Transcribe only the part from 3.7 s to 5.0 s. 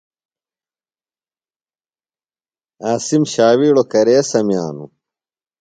کرے سمِیانوۡ؟